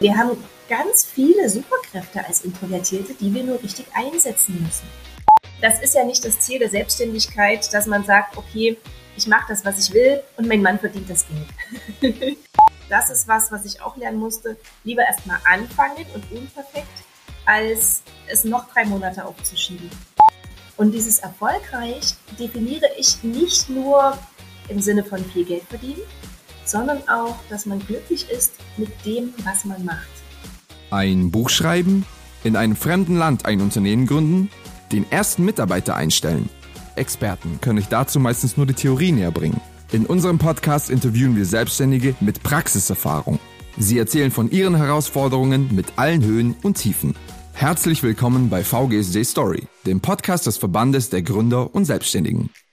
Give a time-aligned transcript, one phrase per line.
[0.00, 0.36] Wir haben
[0.68, 4.88] ganz viele Superkräfte als Introvertierte, die wir nur richtig einsetzen müssen.
[5.60, 8.76] Das ist ja nicht das Ziel der Selbstständigkeit, dass man sagt, okay,
[9.16, 11.24] ich mache das, was ich will und mein Mann verdient das
[12.00, 12.36] Geld.
[12.88, 14.56] das ist was, was ich auch lernen musste.
[14.82, 17.04] Lieber erstmal anfangen und unperfekt,
[17.46, 19.88] als es noch drei Monate aufzuschieben.
[20.76, 24.18] Und dieses erfolgreich definiere ich nicht nur
[24.68, 26.02] im Sinne von viel Geld verdienen,
[26.64, 30.08] sondern auch, dass man glücklich ist mit dem, was man macht.
[30.90, 32.04] Ein Buch schreiben,
[32.42, 34.50] in einem fremden Land ein Unternehmen gründen,
[34.92, 36.48] den ersten Mitarbeiter einstellen.
[36.96, 39.60] Experten können euch dazu meistens nur die Theorie näher bringen.
[39.92, 43.38] In unserem Podcast interviewen wir Selbstständige mit Praxiserfahrung.
[43.76, 47.14] Sie erzählen von ihren Herausforderungen mit allen Höhen und Tiefen.
[47.52, 52.50] Herzlich willkommen bei VGSD Story, dem Podcast des Verbandes der Gründer und Selbstständigen.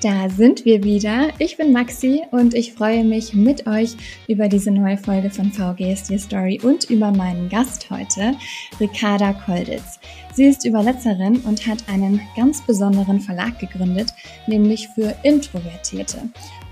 [0.00, 1.30] Da sind wir wieder.
[1.40, 3.96] Ich bin Maxi und ich freue mich mit euch
[4.28, 8.36] über diese neue Folge von VGSD Story und über meinen Gast heute,
[8.78, 9.98] Ricarda Kolditz.
[10.34, 14.14] Sie ist Übersetzerin und hat einen ganz besonderen Verlag gegründet,
[14.46, 16.18] nämlich für Introvertierte.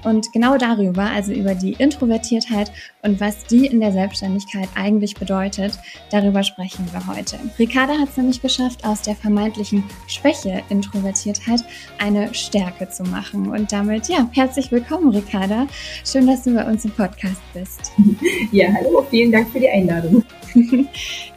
[0.05, 2.71] Und genau darüber, also über die Introvertiertheit
[3.03, 5.73] und was die in der Selbstständigkeit eigentlich bedeutet,
[6.13, 7.41] darüber sprechen wir heute.
[7.59, 11.65] Ricarda hat es nämlich geschafft, aus der vermeintlichen Schwäche Introvertiertheit
[11.99, 13.16] eine Stärke zu machen.
[13.51, 15.67] Und damit, ja, herzlich willkommen, Ricarda.
[16.05, 17.93] Schön, dass du bei uns im Podcast bist.
[18.53, 20.23] Ja, hallo, vielen Dank für die Einladung.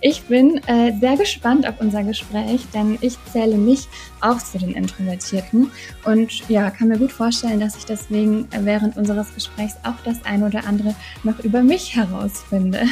[0.02, 3.88] Ich bin äh, sehr gespannt auf unser Gespräch, denn ich zähle mich
[4.22, 5.72] auch zu den Introvertierten
[6.06, 10.44] und ja, kann mir gut vorstellen, dass ich deswegen während unseres Gesprächs auch das ein
[10.44, 12.86] oder andere noch über mich herausfinde.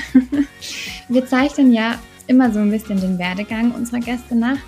[1.07, 1.95] Wir zeichnen ja
[2.27, 4.59] immer so ein bisschen den Werdegang unserer Gäste nach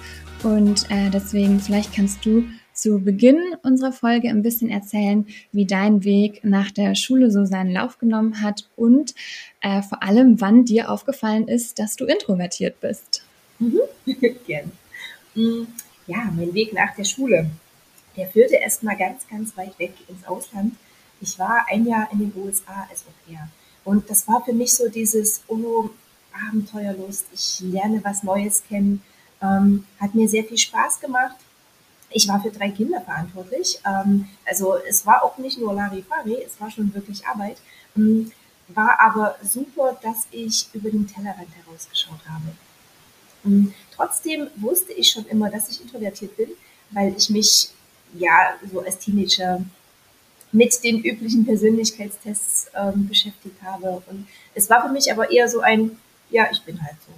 [0.43, 2.45] und äh, deswegen vielleicht kannst du
[2.81, 7.71] zu Beginn unserer Folge ein bisschen erzählen, wie dein Weg nach der Schule so seinen
[7.71, 9.13] Lauf genommen hat und
[9.61, 13.23] äh, vor allem, wann dir aufgefallen ist, dass du introvertiert bist.
[13.59, 13.81] Mhm.
[15.35, 15.67] Mm,
[16.07, 17.51] ja, mein Weg nach der Schule,
[18.17, 20.73] der führte erst mal ganz, ganz weit weg ins Ausland.
[21.21, 23.47] Ich war ein Jahr in den USA als Au pair.
[23.85, 25.91] Und das war für mich so dieses, oh,
[26.49, 29.03] Abenteuerlust, ich lerne was Neues kennen.
[29.39, 31.35] Ähm, hat mir sehr viel Spaß gemacht
[32.11, 33.79] ich war für drei Kinder verantwortlich.
[33.85, 37.57] Ähm, also es war auch nicht nur Larifari, es war schon wirklich Arbeit.
[37.95, 38.31] Ähm,
[38.69, 42.51] war aber super, dass ich über den Tellerrand herausgeschaut habe.
[43.45, 46.49] Ähm, trotzdem wusste ich schon immer, dass ich introvertiert bin,
[46.91, 47.69] weil ich mich
[48.13, 49.63] ja so als Teenager
[50.51, 54.01] mit den üblichen Persönlichkeitstests ähm, beschäftigt habe.
[54.07, 55.97] Und es war für mich aber eher so ein,
[56.31, 57.13] ja, ich bin halt so.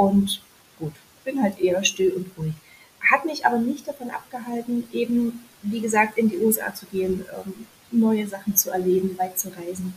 [0.00, 0.42] Und
[0.78, 0.92] gut,
[1.24, 2.54] bin halt eher still und ruhig
[3.00, 7.66] hat mich aber nicht davon abgehalten, eben, wie gesagt, in die USA zu gehen, ähm,
[7.90, 9.94] neue Sachen zu erleben, weit zu reisen.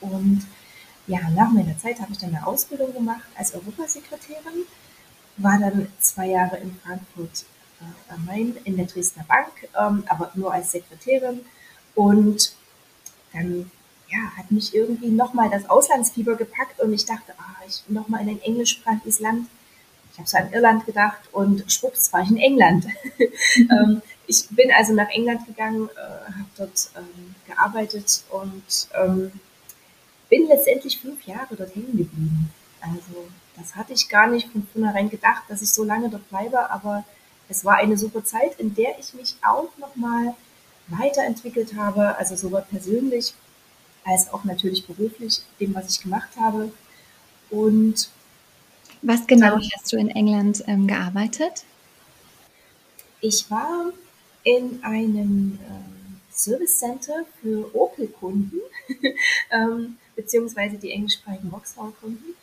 [0.00, 0.46] Und
[1.06, 4.64] ja, nach meiner Zeit habe ich dann eine Ausbildung gemacht als Europasekretärin,
[5.36, 7.44] war dann zwei Jahre in Frankfurt
[7.80, 11.40] äh, am Main in der Dresdner Bank, ähm, aber nur als Sekretärin.
[11.94, 12.54] Und
[13.32, 13.70] dann
[14.08, 18.30] ja, hat mich irgendwie nochmal das Auslandsfieber gepackt und ich dachte, ah, ich nochmal in
[18.30, 19.48] ein englischsprachiges Land
[20.16, 22.86] ich habe so an Irland gedacht und schwupps war ich in England.
[23.58, 29.30] ähm, ich bin also nach England gegangen, äh, habe dort ähm, gearbeitet und ähm,
[30.30, 32.50] bin letztendlich fünf Jahre dort hängen geblieben.
[32.80, 33.28] Also
[33.58, 37.04] das hatte ich gar nicht von vornherein gedacht, dass ich so lange dort bleibe, aber
[37.50, 40.34] es war eine super Zeit, in der ich mich auch nochmal
[40.88, 43.34] weiterentwickelt habe, also sowohl persönlich
[44.02, 46.72] als auch natürlich beruflich, dem, was ich gemacht habe.
[47.50, 48.08] Und
[49.06, 51.64] was genau hast du in England ähm, gearbeitet?
[53.20, 53.92] Ich war
[54.42, 58.60] in einem ähm, Service Center für Opel-Kunden,
[59.50, 62.34] ähm, beziehungsweise die englischsprachigen Vauxhall-Kunden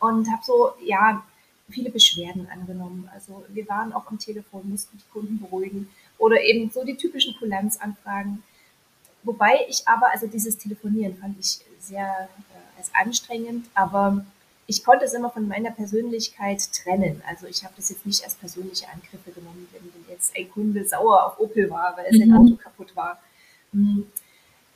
[0.00, 1.24] und habe so, ja,
[1.70, 3.08] viele Beschwerden angenommen.
[3.14, 5.88] Also wir waren auch am Telefon, mussten die Kunden beruhigen
[6.18, 8.42] oder eben so die typischen Kulanzanfragen.
[9.22, 14.24] Wobei ich aber, also dieses Telefonieren fand ich sehr äh, als anstrengend, aber
[14.66, 17.22] ich konnte es immer von meiner Persönlichkeit trennen.
[17.28, 21.26] Also ich habe das jetzt nicht als persönliche Angriffe genommen, wenn jetzt ein Kunde sauer
[21.26, 22.36] auf Opel war, weil sein mhm.
[22.36, 23.20] Auto kaputt war.
[23.72, 24.06] Hm.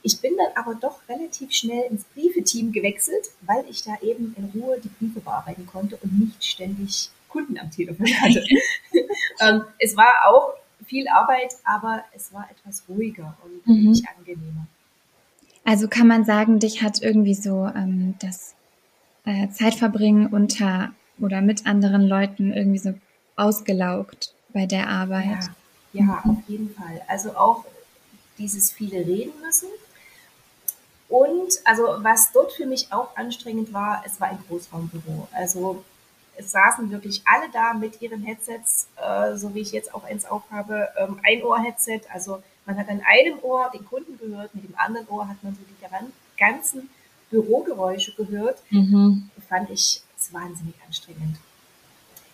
[0.02, 4.44] Ich bin dann aber doch relativ schnell ins Briefeteam gewechselt, weil ich da eben in
[4.54, 8.44] Ruhe die Briefe bearbeiten konnte und nicht ständig Kunden am Telefon hatte.
[9.40, 10.54] ähm, es war auch
[10.86, 14.02] viel Arbeit, aber es war etwas ruhiger und mhm.
[14.16, 14.66] angenehmer.
[15.64, 18.54] Also kann man sagen, dich hat irgendwie so ähm, das
[19.28, 22.94] äh, Zeit verbringen unter oder mit anderen Leuten irgendwie so
[23.36, 25.50] ausgelaugt bei der Arbeit.
[25.92, 27.02] Ja, ja auf jeden Fall.
[27.06, 27.64] Also auch
[28.38, 29.68] dieses viele reden müssen.
[31.08, 35.28] Und also was dort für mich auch anstrengend war, es war ein Großraumbüro.
[35.32, 35.84] Also
[36.36, 40.24] es saßen wirklich alle da mit ihren Headsets, äh, so wie ich jetzt auch eins
[40.24, 42.02] aufhabe, ähm, ein Ohr-Headset.
[42.12, 45.54] Also man hat an einem Ohr den Kunden gehört, mit dem anderen Ohr hat man
[45.54, 46.88] so die ganzen
[47.30, 48.62] Bürogeräusche gehört.
[48.70, 49.30] Mhm.
[49.48, 50.02] Fand ich
[50.32, 51.38] wahnsinnig anstrengend.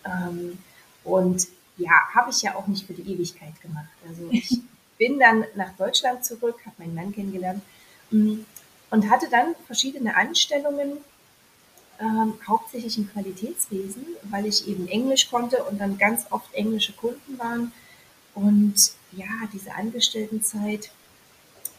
[0.05, 0.57] Ähm,
[1.03, 1.47] und
[1.77, 3.89] ja, habe ich ja auch nicht für die Ewigkeit gemacht.
[4.07, 4.59] Also ich
[4.97, 7.61] bin dann nach Deutschland zurück, habe meinen Mann kennengelernt
[8.11, 8.39] mm,
[8.91, 10.97] und hatte dann verschiedene Anstellungen
[11.99, 17.37] ähm, hauptsächlich im Qualitätswesen, weil ich eben Englisch konnte und dann ganz oft englische Kunden
[17.39, 17.71] waren.
[18.33, 20.91] Und ja, diese Angestelltenzeit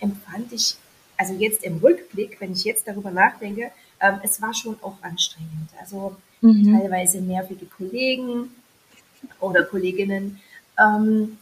[0.00, 0.76] empfand ich,
[1.16, 3.70] also jetzt im Rückblick, wenn ich jetzt darüber nachdenke,
[4.00, 5.70] ähm, es war schon auch anstrengend.
[5.80, 6.78] Also mhm.
[6.78, 8.50] teilweise nervige Kollegen
[9.40, 10.40] oder Kolleginnen.
[10.78, 11.38] Ähm,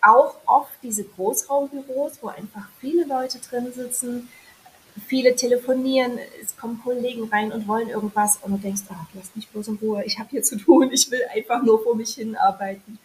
[0.00, 4.28] auch oft diese Großraumbüros, wo einfach viele Leute drin sitzen,
[5.06, 9.48] viele telefonieren, es kommen Kollegen rein und wollen irgendwas und du denkst, ach, lass mich
[9.48, 12.36] bloß in Ruhe, ich habe hier zu tun, ich will einfach nur vor mich hin
[12.36, 12.98] arbeiten.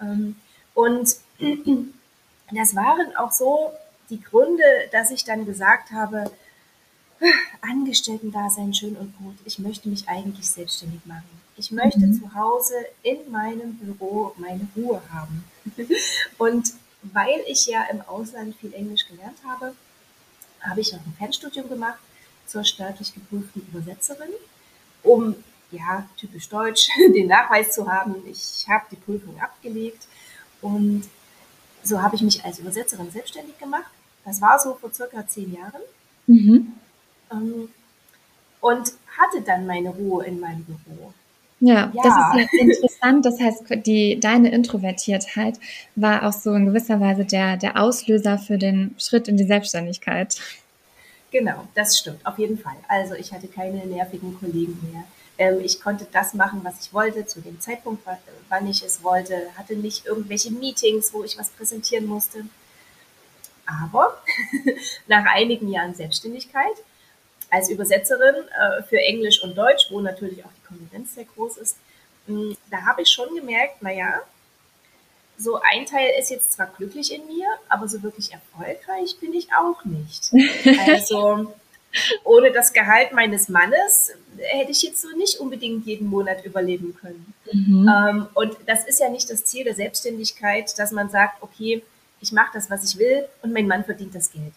[0.00, 0.36] Ähm,
[0.74, 1.16] und
[2.52, 3.72] das waren auch so
[4.10, 4.62] die Gründe,
[4.92, 6.30] dass ich dann gesagt habe,
[7.60, 11.28] Angestellten-Dasein schön und gut, ich möchte mich eigentlich selbstständig machen.
[11.56, 12.14] Ich möchte mhm.
[12.14, 15.44] zu Hause in meinem Büro meine Ruhe haben.
[16.38, 16.72] und
[17.02, 19.74] weil ich ja im Ausland viel Englisch gelernt habe,
[20.60, 21.98] habe ich auch ein Fernstudium gemacht
[22.46, 24.30] zur staatlich geprüften Übersetzerin,
[25.02, 25.34] um,
[25.70, 28.14] ja, typisch deutsch, den Nachweis zu haben.
[28.26, 30.06] Ich habe die Prüfung abgelegt
[30.62, 31.08] und
[31.82, 33.90] so habe ich mich als Übersetzerin selbstständig gemacht.
[34.28, 35.80] Das war so vor circa zehn Jahren.
[36.26, 36.74] Mhm.
[37.32, 37.68] Ähm,
[38.60, 41.14] und hatte dann meine Ruhe in meinem Büro.
[41.60, 43.24] Ja, ja, das ist ja interessant.
[43.24, 45.58] Das heißt, die, deine Introvertiertheit
[45.96, 50.36] war auch so in gewisser Weise der, der Auslöser für den Schritt in die Selbstständigkeit.
[51.30, 52.76] Genau, das stimmt, auf jeden Fall.
[52.86, 55.04] Also ich hatte keine nervigen Kollegen mehr.
[55.38, 58.02] Ähm, ich konnte das machen, was ich wollte, zu dem Zeitpunkt,
[58.50, 62.44] wann ich es wollte, hatte nicht irgendwelche Meetings, wo ich was präsentieren musste.
[63.68, 64.22] Aber
[65.06, 66.76] nach einigen Jahren Selbstständigkeit
[67.50, 71.76] als Übersetzerin äh, für Englisch und Deutsch, wo natürlich auch die Konkurrenz sehr groß ist,
[72.26, 74.22] mh, da habe ich schon gemerkt, naja,
[75.36, 79.48] so ein Teil ist jetzt zwar glücklich in mir, aber so wirklich erfolgreich bin ich
[79.52, 80.32] auch nicht.
[80.88, 81.54] Also
[82.24, 87.32] ohne das Gehalt meines Mannes hätte ich jetzt so nicht unbedingt jeden Monat überleben können.
[87.50, 87.88] Mhm.
[87.88, 91.82] Ähm, und das ist ja nicht das Ziel der Selbstständigkeit, dass man sagt, okay,
[92.20, 94.52] ich mache das, was ich will und mein Mann verdient das Geld.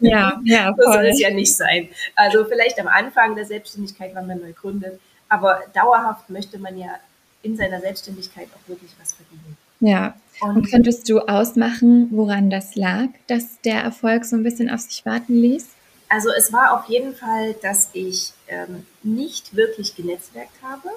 [0.00, 0.74] Ja, ja.
[0.74, 0.84] Voll.
[0.84, 1.88] das soll es ja nicht sein.
[2.14, 6.98] Also vielleicht am Anfang der Selbstständigkeit, wenn man neu gründet, aber dauerhaft möchte man ja
[7.42, 9.56] in seiner Selbstständigkeit auch wirklich was verdienen.
[9.80, 10.14] Ja.
[10.40, 14.80] Und, und könntest du ausmachen, woran das lag, dass der Erfolg so ein bisschen auf
[14.80, 15.68] sich warten ließ?
[16.08, 20.90] Also es war auf jeden Fall, dass ich ähm, nicht wirklich genetzwerkt habe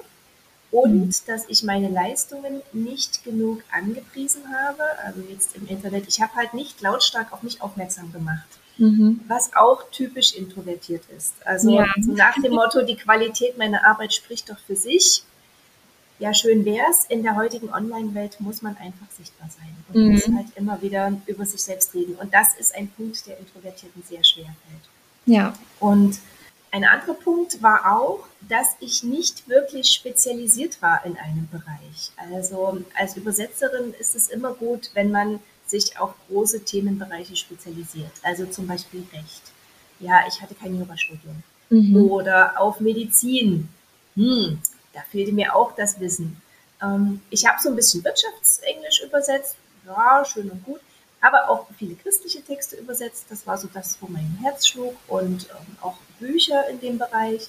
[0.70, 1.14] und mhm.
[1.26, 4.82] dass ich meine Leistungen nicht genug angepriesen habe.
[5.04, 8.48] Also jetzt im Internet, ich habe halt nicht lautstark auf mich aufmerksam gemacht.
[8.76, 9.20] Mhm.
[9.26, 11.34] Was auch typisch introvertiert ist.
[11.44, 11.86] Also ja.
[12.00, 15.24] so nach dem Motto, die Qualität meiner Arbeit spricht doch für sich.
[16.20, 17.04] Ja, schön wär's.
[17.08, 20.12] In der heutigen Online-Welt muss man einfach sichtbar sein und mhm.
[20.12, 22.14] muss halt immer wieder über sich selbst reden.
[22.16, 24.88] Und das ist ein Punkt, der Introvertierten sehr schwer fällt.
[25.26, 25.54] Ja.
[25.80, 26.18] Und
[26.70, 32.12] ein anderer Punkt war auch, dass ich nicht wirklich spezialisiert war in einem Bereich.
[32.16, 38.12] Also als Übersetzerin ist es immer gut, wenn man sich auf große Themenbereiche spezialisiert.
[38.22, 39.42] Also zum Beispiel Recht.
[40.00, 41.42] Ja, ich hatte kein Jurastudium.
[41.70, 41.96] Mhm.
[41.96, 43.68] Oder auf Medizin.
[44.14, 44.58] Hm,
[44.92, 46.40] da fehlte mir auch das Wissen.
[46.82, 49.56] Ähm, ich habe so ein bisschen Wirtschaftsenglisch übersetzt.
[49.86, 50.80] Ja, schön und gut
[51.20, 53.26] aber auch viele christliche Texte übersetzt.
[53.28, 57.48] Das war so das, wo mein Herz schlug und ähm, auch Bücher in dem Bereich.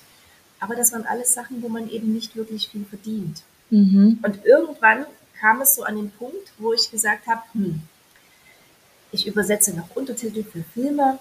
[0.60, 3.44] Aber das waren alles Sachen, wo man eben nicht wirklich viel verdient.
[3.70, 4.20] Mhm.
[4.24, 5.06] Und irgendwann
[5.40, 7.82] kam es so an den Punkt, wo ich gesagt habe, hm,
[9.12, 11.20] ich übersetze noch Untertitel für Filme.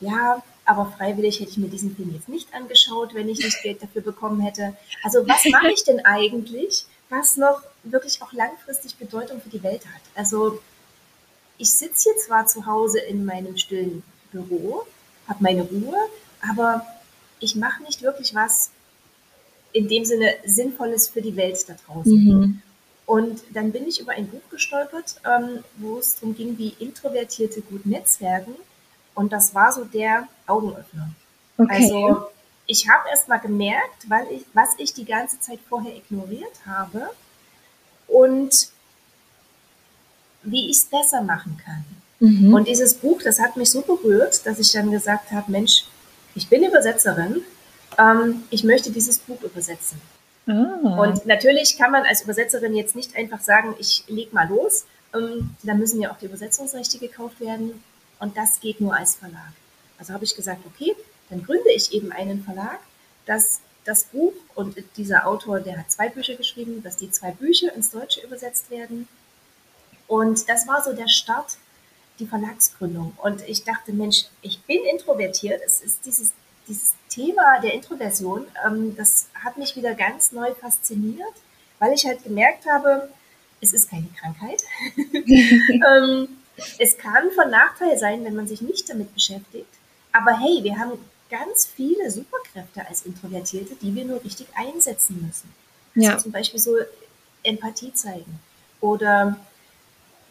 [0.00, 3.82] Ja, aber freiwillig hätte ich mir diesen Film jetzt nicht angeschaut, wenn ich nicht Geld
[3.82, 4.76] dafür bekommen hätte.
[5.02, 9.86] Also was mache ich denn eigentlich, was noch wirklich auch langfristig Bedeutung für die Welt
[9.86, 10.02] hat?
[10.14, 10.60] Also
[11.58, 14.86] ich sitze hier zwar zu Hause in meinem stillen Büro,
[15.28, 15.96] habe meine Ruhe,
[16.50, 16.86] aber
[17.40, 18.70] ich mache nicht wirklich was
[19.72, 22.12] in dem Sinne Sinnvolles für die Welt da draußen.
[22.12, 22.62] Mhm.
[23.04, 27.60] Und dann bin ich über ein Buch gestolpert, ähm, wo es darum ging, wie Introvertierte
[27.62, 28.54] gut netzwerken.
[29.14, 31.10] Und das war so der Augenöffner.
[31.56, 31.68] Okay.
[31.70, 32.26] Also
[32.66, 37.08] ich habe erst mal gemerkt, weil ich, was ich die ganze Zeit vorher ignoriert habe
[38.08, 38.70] und
[40.46, 41.84] wie ich es besser machen kann.
[42.20, 42.54] Mhm.
[42.54, 45.84] Und dieses Buch, das hat mich so berührt, dass ich dann gesagt habe, Mensch,
[46.34, 47.42] ich bin Übersetzerin,
[47.98, 50.00] ähm, ich möchte dieses Buch übersetzen.
[50.46, 51.02] Ah.
[51.02, 54.86] Und natürlich kann man als Übersetzerin jetzt nicht einfach sagen, ich leg mal los.
[55.14, 57.82] Ähm, da müssen ja auch die Übersetzungsrechte gekauft werden.
[58.20, 59.52] Und das geht nur als Verlag.
[59.98, 60.94] Also habe ich gesagt, okay,
[61.30, 62.78] dann gründe ich eben einen Verlag,
[63.24, 67.72] dass das Buch und dieser Autor, der hat zwei Bücher geschrieben, dass die zwei Bücher
[67.74, 69.08] ins Deutsche übersetzt werden.
[70.06, 71.56] Und das war so der Start,
[72.18, 73.12] die Verlagsgründung.
[73.22, 75.60] Und ich dachte, Mensch, ich bin introvertiert.
[75.64, 76.32] Es ist dieses,
[76.68, 81.34] dieses Thema der Introversion, ähm, das hat mich wieder ganz neu fasziniert,
[81.78, 83.10] weil ich halt gemerkt habe,
[83.60, 84.62] es ist keine Krankheit.
[84.96, 86.28] ähm,
[86.78, 89.68] es kann von Nachteil sein, wenn man sich nicht damit beschäftigt.
[90.12, 90.92] Aber hey, wir haben
[91.30, 95.52] ganz viele Superkräfte als Introvertierte, die wir nur richtig einsetzen müssen.
[95.94, 96.18] Also ja.
[96.18, 96.76] zum Beispiel so
[97.42, 98.40] Empathie zeigen
[98.80, 99.36] oder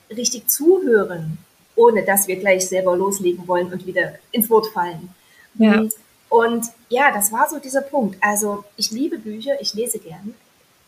[0.09, 1.37] richtig zuhören,
[1.75, 5.09] ohne dass wir gleich selber loslegen wollen und wieder ins Wort fallen.
[5.55, 5.79] Ja.
[5.79, 5.93] Und,
[6.29, 8.17] und ja, das war so dieser Punkt.
[8.21, 10.35] Also ich liebe Bücher, ich lese gern.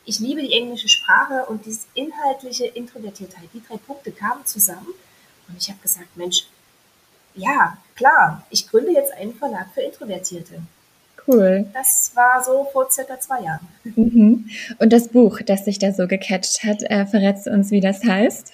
[0.05, 3.49] Ich liebe die englische Sprache und diese inhaltliche Introvertiertheit.
[3.53, 4.87] Die drei Punkte kamen zusammen
[5.47, 6.47] und ich habe gesagt, Mensch,
[7.35, 10.61] ja, klar, ich gründe jetzt einen Verlag für Introvertierte.
[11.27, 11.65] Cool.
[11.73, 13.67] Das war so vor circa zwei Jahren.
[13.83, 14.49] Mhm.
[14.79, 18.03] Und das Buch, das sich da so gecatcht hat, äh, verrätst du uns, wie das
[18.03, 18.53] heißt?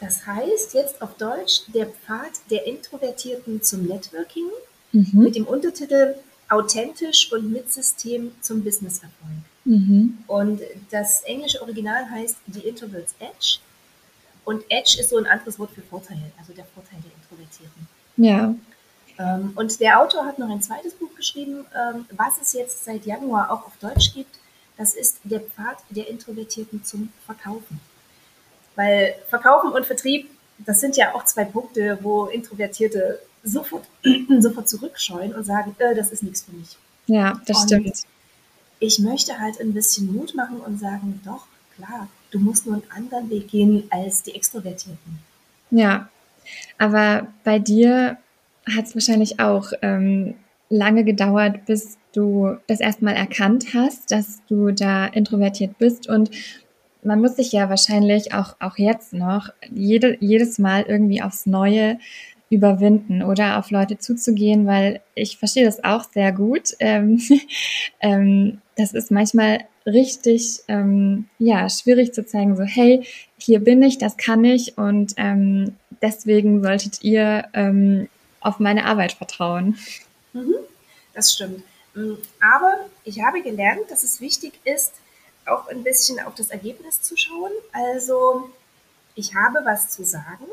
[0.00, 4.48] Das heißt jetzt auf Deutsch Der Pfad der Introvertierten zum Networking
[4.92, 5.10] mhm.
[5.12, 6.14] mit dem Untertitel
[6.48, 9.42] Authentisch und mit System zum Businesserfolg.
[9.64, 10.18] Mhm.
[10.26, 13.58] Und das englische Original heißt The Introvert's Edge.
[14.44, 17.86] Und Edge ist so ein anderes Wort für Vorteil, also der Vorteil der Introvertierten.
[18.16, 18.54] Ja.
[19.18, 23.04] Ähm, und der Autor hat noch ein zweites Buch geschrieben, ähm, was es jetzt seit
[23.04, 24.38] Januar auch auf Deutsch gibt.
[24.78, 27.80] Das ist der Pfad der Introvertierten zum Verkaufen.
[28.78, 33.82] Weil Verkaufen und Vertrieb, das sind ja auch zwei Punkte, wo Introvertierte sofort,
[34.38, 36.76] sofort zurückscheuen und sagen, äh, das ist nichts für mich.
[37.08, 38.02] Ja, das und stimmt.
[38.78, 42.90] Ich möchte halt ein bisschen Mut machen und sagen, doch, klar, du musst nur einen
[42.94, 45.18] anderen Weg gehen als die Extrovertierten.
[45.72, 46.08] Ja,
[46.78, 48.16] aber bei dir
[48.76, 50.36] hat es wahrscheinlich auch ähm,
[50.68, 56.30] lange gedauert, bis du das erstmal erkannt hast, dass du da introvertiert bist und
[57.02, 61.98] man muss sich ja wahrscheinlich auch, auch jetzt noch jede, jedes Mal irgendwie aufs Neue
[62.50, 66.74] überwinden oder auf Leute zuzugehen, weil ich verstehe das auch sehr gut.
[66.80, 67.20] Ähm,
[68.00, 73.04] ähm, das ist manchmal richtig ähm, ja schwierig zu zeigen, so hey,
[73.38, 78.08] hier bin ich, das kann ich und ähm, deswegen solltet ihr ähm,
[78.40, 79.76] auf meine Arbeit vertrauen.
[80.32, 80.54] Mhm,
[81.14, 81.62] das stimmt.
[81.94, 84.94] Mm, aber ich habe gelernt, dass es wichtig ist,
[85.48, 87.52] auch ein bisschen auf das Ergebnis zu schauen.
[87.72, 88.50] Also
[89.14, 90.46] ich habe was zu sagen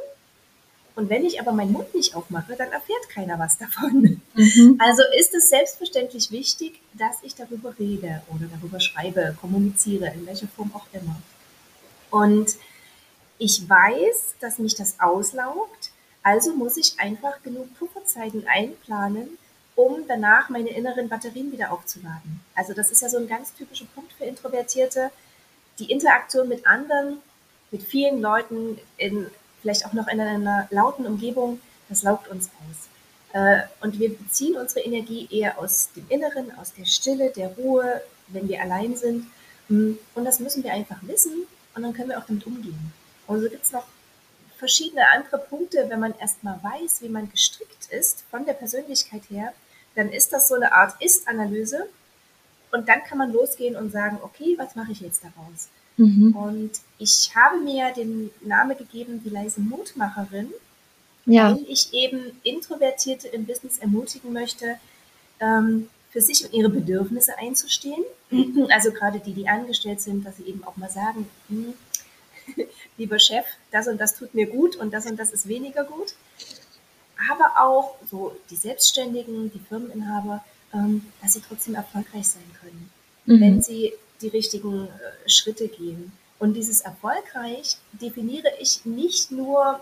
[0.95, 4.21] und wenn ich aber meinen Mund nicht aufmache, dann erfährt keiner was davon.
[4.33, 4.79] Mhm.
[4.79, 10.47] Also ist es selbstverständlich wichtig, dass ich darüber rede oder darüber schreibe, kommuniziere, in welcher
[10.47, 11.21] Form auch immer.
[12.11, 12.55] Und
[13.37, 15.91] ich weiß, dass mich das auslaugt,
[16.23, 19.37] also muss ich einfach genug Pufferzeiten einplanen,
[19.75, 22.41] um danach meine inneren Batterien wieder aufzuladen.
[22.55, 25.11] Also das ist ja so ein ganz typischer Punkt für Introvertierte.
[25.79, 27.17] Die Interaktion mit anderen,
[27.71, 29.29] mit vielen Leuten in
[29.61, 32.87] vielleicht auch noch in einer lauten Umgebung, das laugt uns aus.
[33.33, 38.01] Äh, und wir beziehen unsere Energie eher aus dem Inneren, aus der Stille, der Ruhe,
[38.27, 39.25] wenn wir allein sind.
[39.67, 42.93] Mm, und das müssen wir einfach wissen und dann können wir auch damit umgehen.
[43.25, 43.85] Und so gibt es noch
[44.57, 49.51] verschiedene andere Punkte, wenn man erstmal weiß, wie man gestrickt ist von der Persönlichkeit her,
[49.95, 51.87] dann ist das so eine Art Ist-Analyse
[52.71, 55.69] und dann kann man losgehen und sagen, okay, was mache ich jetzt daraus?
[55.97, 56.35] Mhm.
[56.35, 60.49] Und ich habe mir den Namen gegeben, die leise Mutmacherin,
[61.25, 61.51] ja.
[61.51, 64.77] weil ich eben Introvertierte im Business ermutigen möchte,
[65.39, 68.03] ähm, für sich und ihre Bedürfnisse einzustehen.
[68.69, 71.73] Also gerade die, die angestellt sind, dass sie eben auch mal sagen, hm,
[72.97, 76.15] lieber Chef, das und das tut mir gut und das und das ist weniger gut.
[77.31, 80.43] Aber auch so die Selbstständigen, die Firmeninhaber,
[80.73, 82.89] ähm, dass sie trotzdem erfolgreich sein können,
[83.25, 83.41] mhm.
[83.41, 86.11] wenn sie die richtigen äh, Schritte gehen.
[86.39, 89.79] Und dieses erfolgreich definiere ich nicht nur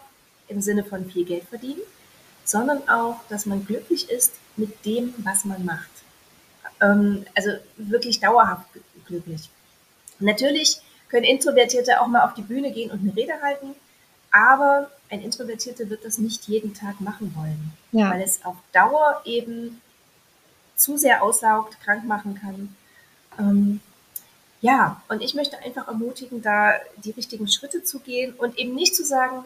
[0.48, 1.82] im Sinne von viel Geld verdienen,
[2.44, 5.90] sondern auch, dass man glücklich ist mit dem, was man macht.
[6.82, 8.68] Ähm, also wirklich dauerhaft
[9.06, 9.50] glücklich.
[10.20, 13.75] Natürlich können Introvertierte auch mal auf die Bühne gehen und eine Rede halten,
[14.32, 18.12] aber ein Introvertierte wird das nicht jeden Tag machen wollen, ja.
[18.12, 19.79] weil es auf Dauer eben
[20.75, 22.75] zu sehr aussaugt, krank machen kann.
[23.38, 23.79] Ähm,
[24.60, 28.96] ja, und ich möchte einfach ermutigen, da die richtigen Schritte zu gehen und eben nicht
[28.96, 29.43] zu sagen,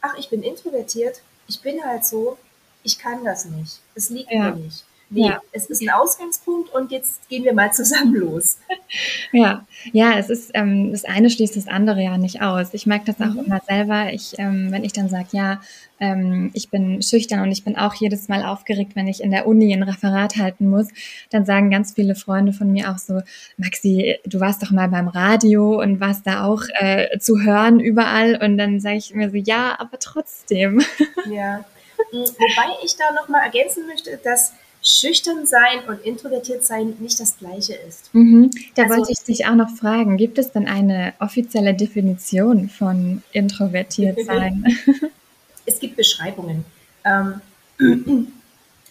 [0.00, 2.38] ach, ich bin introvertiert, ich bin halt so,
[2.82, 3.80] ich kann das nicht.
[3.94, 4.50] Es liegt ja.
[4.50, 4.84] mir nicht.
[5.14, 5.42] Nee, ja.
[5.52, 8.58] es ist ein Ausgangspunkt und jetzt gehen wir mal zusammen los.
[9.32, 12.74] Ja, ja, es ist, ähm, das eine schließt das andere ja nicht aus.
[12.74, 13.44] Ich merke das auch mhm.
[13.46, 14.12] immer selber.
[14.12, 15.62] Ich, ähm, wenn ich dann sage, ja,
[15.98, 19.46] ähm, ich bin schüchtern und ich bin auch jedes Mal aufgeregt, wenn ich in der
[19.46, 20.88] Uni ein Referat halten muss,
[21.30, 23.22] dann sagen ganz viele Freunde von mir auch so,
[23.56, 28.38] Maxi, du warst doch mal beim Radio und warst da auch äh, zu hören überall.
[28.42, 30.82] Und dann sage ich mir so, ja, aber trotzdem.
[31.30, 31.64] Ja.
[32.10, 34.52] Hm, wobei ich da nochmal ergänzen möchte, dass
[34.82, 38.12] schüchtern sein und introvertiert sein nicht das gleiche ist.
[38.14, 38.50] Mhm.
[38.74, 43.22] Da also, wollte ich dich auch noch fragen, gibt es denn eine offizielle Definition von
[43.32, 44.64] introvertiert sein?
[45.66, 46.64] es gibt Beschreibungen,
[47.04, 47.40] ähm,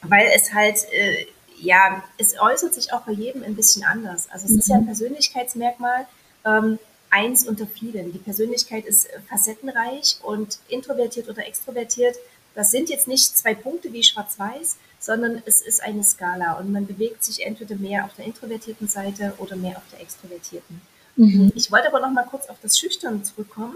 [0.03, 1.25] weil es halt, äh,
[1.59, 4.29] ja, es äußert sich auch bei jedem ein bisschen anders.
[4.31, 4.59] Also es mhm.
[4.59, 4.87] ist ja ein mhm.
[4.87, 6.07] Persönlichkeitsmerkmal,
[6.45, 6.79] ähm,
[7.09, 8.13] eins unter vielen.
[8.13, 12.15] Die Persönlichkeit ist facettenreich und introvertiert oder extrovertiert.
[12.55, 16.85] Das sind jetzt nicht zwei Punkte wie schwarz-weiß, sondern es ist eine Skala und man
[16.85, 20.79] bewegt sich entweder mehr auf der introvertierten Seite oder mehr auf der extrovertierten.
[21.15, 21.51] Mhm.
[21.55, 23.75] Ich wollte aber noch mal kurz auf das Schüchtern zurückkommen,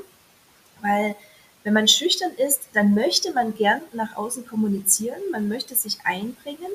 [0.81, 1.15] weil
[1.63, 6.71] wenn man schüchtern ist, dann möchte man gern nach außen kommunizieren, man möchte sich einbringen,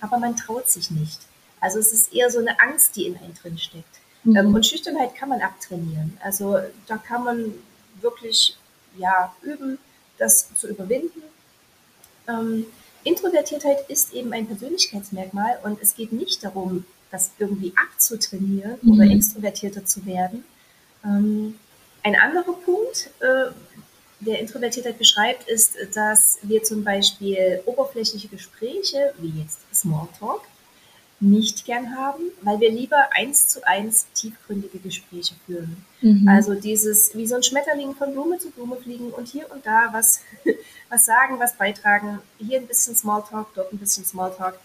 [0.00, 1.20] aber man traut sich nicht.
[1.58, 3.96] Also es ist eher so eine Angst, die in einem drin steckt.
[4.24, 4.36] Mhm.
[4.36, 6.18] Ähm, und Schüchternheit kann man abtrainieren.
[6.22, 7.54] Also da kann man
[8.02, 8.58] wirklich
[8.98, 9.78] ja, üben,
[10.18, 11.22] das zu überwinden.
[12.28, 12.66] Ähm,
[13.06, 18.92] Introvertiertheit ist eben ein Persönlichkeitsmerkmal und es geht nicht darum, das irgendwie abzutrainieren mhm.
[18.92, 20.44] oder extrovertierter zu werden.
[21.04, 21.54] Ähm,
[22.02, 23.52] ein anderer Punkt, äh,
[24.18, 30.40] der Introvertiertheit beschreibt, ist, dass wir zum Beispiel oberflächliche Gespräche, wie jetzt Smalltalk,
[31.18, 35.84] nicht gern haben, weil wir lieber eins zu eins tiefgründige Gespräche führen.
[36.02, 36.28] Mhm.
[36.28, 39.88] Also dieses, wie so ein Schmetterling von Blume zu Blume fliegen und hier und da
[39.92, 40.20] was,
[40.90, 44.58] was sagen, was beitragen, hier ein bisschen Smalltalk, dort ein bisschen Smalltalk,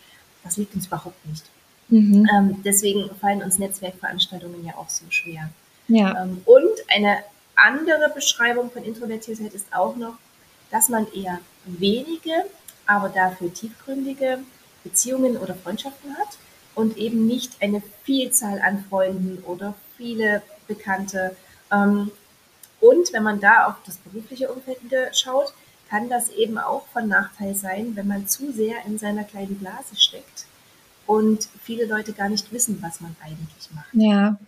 [0.44, 1.46] das liegt uns überhaupt nicht.
[1.88, 2.28] Mhm.
[2.34, 5.50] Ähm, deswegen fallen uns Netzwerkveranstaltungen ja auch so schwer.
[5.88, 6.24] Ja.
[6.24, 7.18] Ähm, und eine
[7.56, 10.16] andere Beschreibung von Introvertiertheit ist auch noch,
[10.70, 12.32] dass man eher wenige,
[12.86, 14.40] aber dafür tiefgründige
[14.84, 16.38] Beziehungen oder Freundschaften hat
[16.76, 21.36] und eben nicht eine Vielzahl an Freunden oder viele Bekannte.
[21.72, 22.12] Ähm,
[22.80, 25.54] und wenn man da auf das berufliche Umfeld wieder schaut,
[25.90, 29.96] kann das eben auch von Nachteil sein, wenn man zu sehr in seiner kleinen Blase
[29.98, 30.46] steckt
[31.06, 33.90] und viele Leute gar nicht wissen, was man eigentlich macht.
[33.94, 34.40] Ja,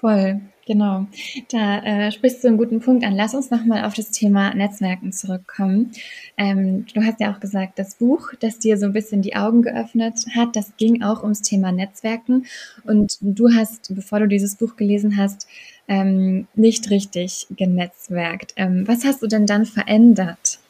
[0.00, 0.40] voll.
[0.66, 1.06] Genau,
[1.50, 3.16] da äh, sprichst du einen guten Punkt an.
[3.16, 5.90] Lass uns nochmal auf das Thema Netzwerken zurückkommen.
[6.36, 9.62] Ähm, du hast ja auch gesagt, das Buch, das dir so ein bisschen die Augen
[9.62, 12.46] geöffnet hat, das ging auch ums Thema Netzwerken.
[12.84, 15.48] Und du hast, bevor du dieses Buch gelesen hast,
[15.88, 18.52] ähm, nicht richtig genetzwerkt.
[18.56, 20.60] Ähm, was hast du denn dann verändert?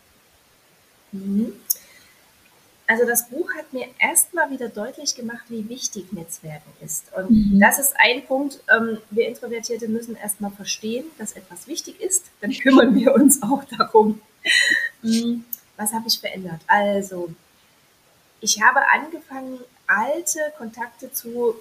[1.13, 1.53] Mhm.
[2.91, 7.05] Also das Buch hat mir erstmal wieder deutlich gemacht, wie wichtig Netzwerken ist.
[7.17, 7.61] Und mhm.
[7.61, 12.25] das ist ein Punkt, ähm, wir Introvertierte müssen erstmal verstehen, dass etwas wichtig ist.
[12.41, 14.21] Dann kümmern wir uns auch darum.
[15.03, 15.45] Mhm.
[15.77, 16.63] Was habe ich verändert?
[16.67, 17.33] Also,
[18.41, 21.55] ich habe angefangen, alte Kontakte zu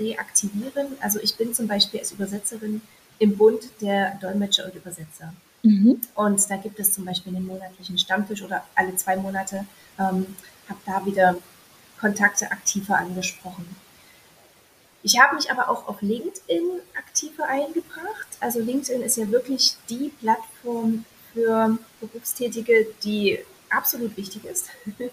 [0.00, 0.96] reaktivieren.
[1.00, 2.82] Also ich bin zum Beispiel als Übersetzerin
[3.20, 5.32] im Bund der Dolmetscher und Übersetzer.
[5.62, 6.00] Mhm.
[6.16, 9.64] Und da gibt es zum Beispiel einen monatlichen Stammtisch oder alle zwei Monate
[9.96, 10.26] ähm,
[10.72, 11.36] habe da wieder
[12.00, 13.76] Kontakte aktiver angesprochen.
[15.02, 18.28] Ich habe mich aber auch auf LinkedIn aktiver eingebracht.
[18.40, 24.68] Also LinkedIn ist ja wirklich die Plattform für Berufstätige, die absolut wichtig ist.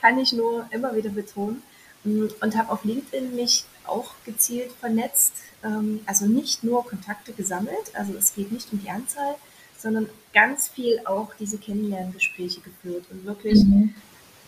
[0.00, 1.62] Kann ich nur immer wieder betonen.
[2.04, 5.34] Und habe auf LinkedIn mich auch gezielt vernetzt.
[5.62, 9.36] Ähm, also nicht nur Kontakte gesammelt, also es geht nicht um die Anzahl,
[9.78, 13.94] sondern ganz viel auch diese Kennenlerngespräche geführt und wirklich mhm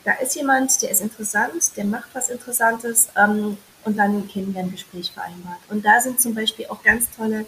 [0.04, 5.12] da ist jemand, der ist interessant, der macht was Interessantes ähm, und dann ein Kennenlerngespräch
[5.12, 5.60] vereinbart.
[5.70, 7.46] Und da sind zum Beispiel auch ganz tolle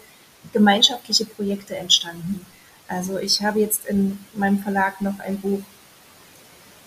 [0.53, 2.45] gemeinschaftliche Projekte entstanden.
[2.87, 5.61] Also ich habe jetzt in meinem Verlag noch ein Buch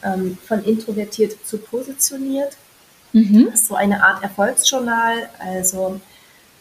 [0.03, 2.57] ähm, von introvertiert zu positioniert.
[3.13, 3.47] Mhm.
[3.51, 6.01] Das ist so eine Art Erfolgsjournal, also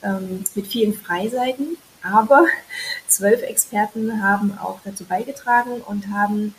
[0.04, 1.78] ähm, mit vielen Freiseiten.
[2.04, 2.46] Aber
[3.08, 6.54] zwölf Experten haben auch dazu beigetragen und haben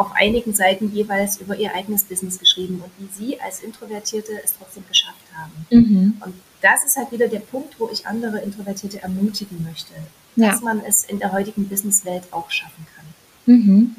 [0.00, 4.54] auf einigen Seiten jeweils über ihr eigenes Business geschrieben und wie sie als Introvertierte es
[4.58, 5.66] trotzdem geschafft haben.
[5.70, 6.14] Mhm.
[6.24, 9.92] Und das ist halt wieder der Punkt, wo ich andere Introvertierte ermutigen möchte,
[10.36, 10.50] ja.
[10.50, 13.54] dass man es in der heutigen Businesswelt auch schaffen kann.
[13.54, 13.96] Mhm.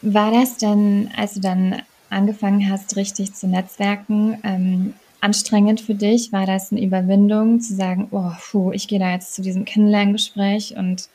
[0.00, 6.32] War das denn, als du dann angefangen hast, richtig zu netzwerken, ähm, anstrengend für dich?
[6.32, 10.76] War das eine Überwindung, zu sagen, oh, puh, ich gehe da jetzt zu diesem Kennenlerngespräch
[10.78, 11.10] und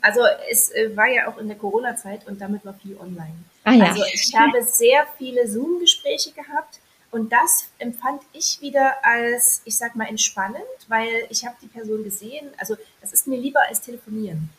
[0.00, 3.34] also es äh, war ja auch in der Corona-Zeit und damit war viel online.
[3.64, 3.86] Ah, ja.
[3.86, 9.94] Also ich habe sehr viele Zoom-Gespräche gehabt und das empfand ich wieder als, ich sag
[9.94, 12.48] mal, entspannend, weil ich habe die Person gesehen.
[12.58, 14.50] Also das ist mir lieber als telefonieren.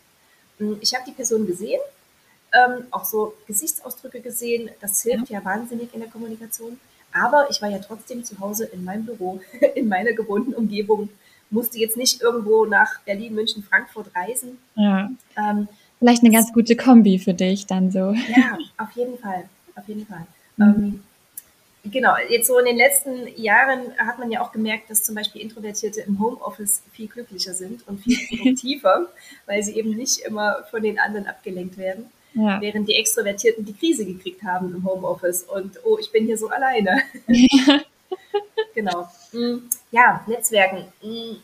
[0.59, 1.81] Mm, ich habe die Person gesehen,
[2.53, 4.69] ähm, auch so Gesichtsausdrücke gesehen.
[4.79, 5.39] Das hilft ja.
[5.39, 6.79] ja wahnsinnig in der Kommunikation.
[7.11, 9.41] Aber ich war ja trotzdem zu Hause in meinem Büro,
[9.75, 11.09] in meiner gewohnten Umgebung
[11.55, 14.59] musste jetzt nicht irgendwo nach Berlin, München, Frankfurt reisen.
[14.75, 15.09] Ja.
[15.37, 18.11] Ähm, Vielleicht eine ganz gute Kombi für dich dann so.
[18.35, 19.49] Ja, auf jeden Fall.
[19.75, 20.27] Auf jeden Fall.
[20.57, 21.01] Mhm.
[21.83, 25.15] Ähm, genau, jetzt so in den letzten Jahren hat man ja auch gemerkt, dass zum
[25.15, 29.07] Beispiel Introvertierte im Homeoffice viel glücklicher sind und viel produktiver,
[29.45, 32.11] weil sie eben nicht immer von den anderen abgelenkt werden.
[32.33, 32.59] Ja.
[32.59, 36.49] Während die Extrovertierten die Krise gekriegt haben im Homeoffice und oh, ich bin hier so
[36.49, 37.01] alleine.
[37.27, 37.79] Ja.
[38.75, 39.09] genau.
[39.31, 40.85] Mm, ja, Netzwerken.
[41.01, 41.37] Mm,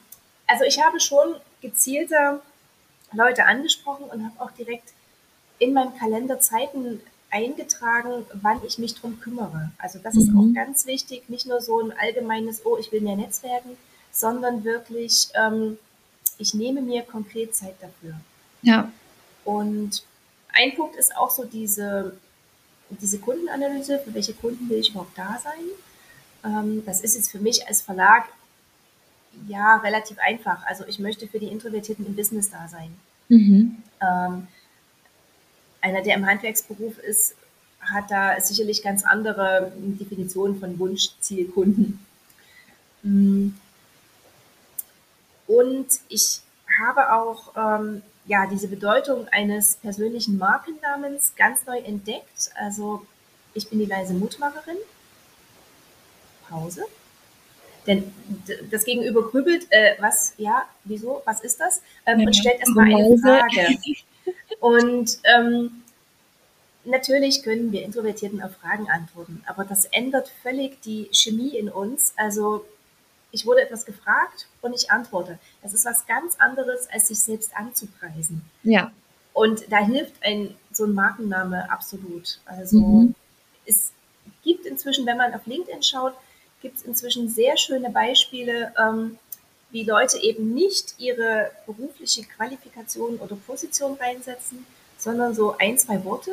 [0.45, 2.41] also ich habe schon gezielter
[3.13, 4.93] Leute angesprochen und habe auch direkt
[5.57, 9.71] in meinem Kalender Zeiten eingetragen, wann ich mich drum kümmere.
[9.77, 10.21] Also das mhm.
[10.21, 13.77] ist auch ganz wichtig, nicht nur so ein allgemeines, oh, ich will mehr Netzwerken,
[14.11, 15.77] sondern wirklich, ähm,
[16.37, 18.15] ich nehme mir konkret Zeit dafür.
[18.61, 18.91] Ja.
[19.45, 20.03] Und
[20.53, 22.17] ein Punkt ist auch so diese,
[22.89, 25.63] diese Kundenanalyse, für welche Kunden will ich überhaupt da sein.
[26.43, 28.25] Ähm, das ist jetzt für mich als Verlag
[29.47, 30.65] ja relativ einfach.
[30.65, 32.93] Also ich möchte für die Introvertierten im Business da sein.
[33.29, 33.77] Mhm.
[34.01, 34.47] Ähm,
[35.81, 37.35] einer, der im Handwerksberuf ist,
[37.81, 42.05] hat da sicherlich ganz andere Definitionen von Wunschzielkunden.
[43.01, 43.49] Mm.
[45.47, 46.41] Und ich
[46.79, 52.51] habe auch ähm, ja, diese Bedeutung eines persönlichen Markennamens ganz neu entdeckt.
[52.55, 53.05] Also
[53.53, 54.77] ich bin die leise Mutmacherin.
[56.51, 56.83] Pause.
[57.87, 58.13] Denn
[58.69, 61.81] das Gegenüber grübelt, äh, was, ja, wieso, was ist das?
[62.05, 63.77] Ähm, ja, und stellt erstmal eine Frage.
[64.59, 65.81] Und ähm,
[66.83, 72.13] natürlich können wir Introvertierten auf Fragen antworten, aber das ändert völlig die Chemie in uns.
[72.15, 72.65] Also
[73.31, 75.39] ich wurde etwas gefragt und ich antworte.
[75.63, 78.43] Das ist was ganz anderes, als sich selbst anzupreisen.
[78.61, 78.91] Ja.
[79.33, 82.39] Und da hilft ein so ein Markenname absolut.
[82.45, 83.15] Also mhm.
[83.65, 83.91] es
[84.43, 86.13] gibt inzwischen, wenn man auf LinkedIn schaut,
[86.61, 89.17] gibt es inzwischen sehr schöne Beispiele, ähm,
[89.71, 94.65] wie Leute eben nicht ihre berufliche Qualifikation oder Position reinsetzen,
[94.97, 96.31] sondern so ein, zwei Worte,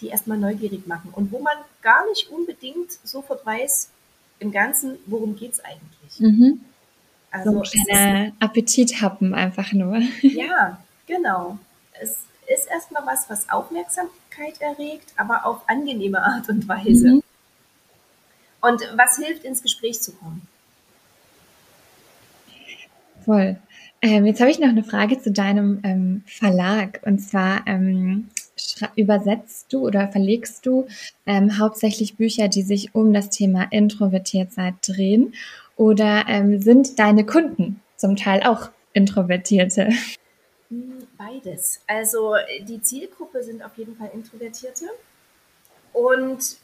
[0.00, 3.90] die erstmal neugierig machen und wo man gar nicht unbedingt sofort weiß,
[4.38, 6.20] im Ganzen, worum geht es eigentlich.
[6.20, 6.60] Mhm.
[7.30, 10.00] Also so ein kleiner Appetit haben einfach nur.
[10.22, 11.58] Ja, genau.
[12.00, 17.08] Es ist erstmal was, was Aufmerksamkeit erregt, aber auf angenehme Art und Weise.
[17.08, 17.22] Mhm.
[18.60, 20.46] Und was hilft, ins Gespräch zu kommen?
[23.24, 23.56] Voll.
[24.00, 27.00] Ähm, jetzt habe ich noch eine Frage zu deinem ähm, Verlag.
[27.04, 28.28] Und zwar ähm,
[28.96, 30.86] übersetzt du oder verlegst du
[31.26, 35.34] ähm, hauptsächlich Bücher, die sich um das Thema Introvertiertheit drehen?
[35.76, 39.90] Oder ähm, sind deine Kunden zum Teil auch Introvertierte?
[40.70, 41.80] Hm, beides.
[41.86, 42.34] Also
[42.66, 44.86] die Zielgruppe sind auf jeden Fall Introvertierte.
[45.92, 46.56] Und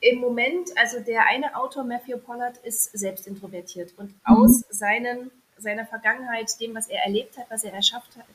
[0.00, 4.16] im Moment, also der eine Autor, Matthew Pollard, ist selbst introvertiert und mhm.
[4.24, 8.26] aus seinen, seiner Vergangenheit, dem, was er erlebt hat, was er erschafft hat,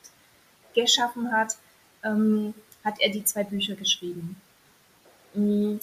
[0.73, 1.57] geschaffen hat,
[2.03, 4.41] ähm, hat er die zwei Bücher geschrieben.
[5.33, 5.77] Mm,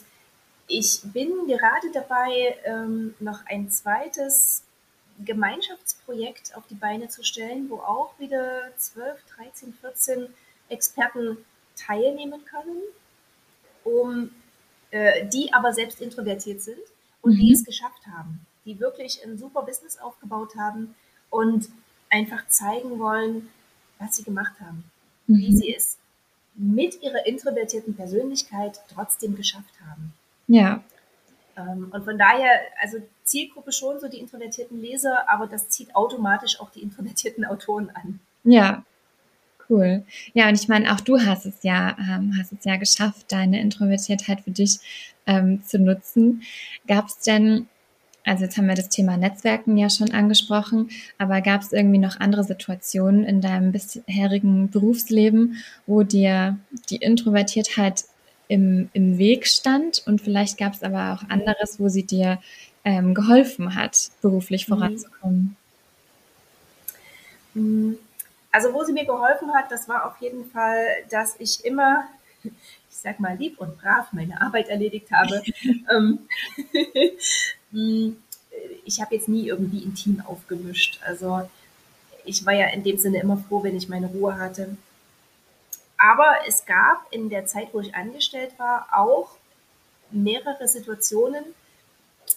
[0.67, 4.65] ich bin gerade dabei, ähm, noch ein zweites
[5.25, 10.35] Gemeinschaftsprojekt auf die Beine zu stellen, wo auch wieder 12, 13, 14
[10.69, 11.39] Experten
[11.77, 12.83] teilnehmen können,
[13.85, 14.31] um
[14.91, 16.79] äh, die aber selbst introvertiert sind
[17.23, 17.41] und mhm.
[17.41, 20.95] die es geschafft haben, die wirklich ein super Business aufgebaut haben
[21.31, 21.69] und
[22.11, 23.49] einfach zeigen wollen,
[23.99, 24.85] was sie gemacht haben,
[25.27, 25.39] mhm.
[25.39, 25.99] wie sie es
[26.55, 30.13] mit ihrer introvertierten Persönlichkeit trotzdem geschafft haben.
[30.49, 30.83] Ja.
[31.57, 36.61] Ähm, und von daher, also Zielgruppe schon so die introvertierten Leser, aber das zieht automatisch
[36.61, 38.21] auch die introvertierten Autoren an.
[38.45, 38.85] Ja,
[39.69, 40.03] Cool.
[40.33, 43.61] Ja, und ich meine, auch du hast es ja, ähm, hast es ja geschafft, deine
[43.61, 44.79] Introvertiertheit für dich
[45.27, 46.43] ähm, zu nutzen.
[46.87, 47.67] Gab es denn,
[48.25, 52.19] also jetzt haben wir das Thema Netzwerken ja schon angesprochen, aber gab es irgendwie noch
[52.19, 58.05] andere Situationen in deinem bisherigen Berufsleben, wo dir die Introvertiertheit
[58.49, 62.39] im, im Weg stand und vielleicht gab es aber auch anderes, wo sie dir
[62.85, 64.73] ähm, geholfen hat, beruflich mhm.
[64.75, 65.57] voranzukommen?
[67.53, 67.99] Mhm.
[68.51, 72.05] Also wo sie mir geholfen hat, das war auf jeden Fall, dass ich immer,
[72.45, 72.53] ich
[72.91, 75.43] sag mal lieb und brav meine Arbeit erledigt habe.
[75.91, 76.29] Ähm,
[77.73, 78.23] hm,
[78.85, 81.01] ich habe jetzt nie irgendwie ein Team aufgemischt.
[81.05, 81.49] Also
[82.25, 84.77] ich war ja in dem Sinne immer froh, wenn ich meine Ruhe hatte.
[85.97, 89.37] aber es gab in der Zeit, wo ich angestellt war, auch
[90.11, 91.45] mehrere Situationen,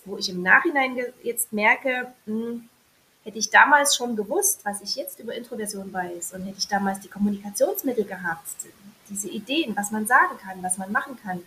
[0.06, 2.70] wo ich im Nachhinein jetzt merke, hm,
[3.24, 7.00] hätte ich damals schon gewusst, was ich jetzt über Introversion weiß und hätte ich damals
[7.00, 8.48] die Kommunikationsmittel gehabt,
[9.10, 11.42] diese Ideen, was man sagen kann, was man machen kann,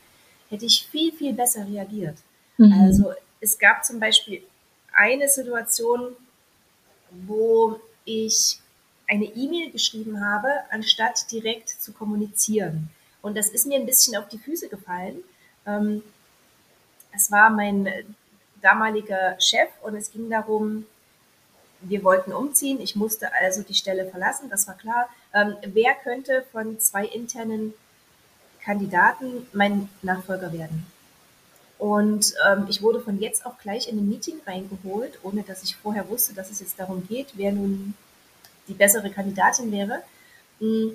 [0.50, 2.16] hätte ich viel, viel besser reagiert.
[2.58, 2.72] Mhm.
[2.72, 4.42] Also es gab zum Beispiel
[4.92, 6.14] eine Situation,
[7.10, 8.58] wo ich
[9.08, 12.90] eine E-Mail geschrieben habe, anstatt direkt zu kommunizieren.
[13.22, 15.22] Und das ist mir ein bisschen auf die Füße gefallen.
[15.66, 16.02] Ähm,
[17.12, 17.88] es war mein
[18.60, 20.86] damaliger Chef und es ging darum,
[21.88, 22.80] wir wollten umziehen.
[22.80, 25.08] Ich musste also die Stelle verlassen, das war klar.
[25.32, 27.74] Ähm, wer könnte von zwei internen
[28.62, 30.86] Kandidaten mein Nachfolger werden?
[31.78, 35.76] Und ähm, ich wurde von jetzt auch gleich in ein Meeting reingeholt, ohne dass ich
[35.76, 37.94] vorher wusste, dass es jetzt darum geht, wer nun
[38.68, 40.02] die bessere Kandidatin wäre.
[40.60, 40.90] Mm,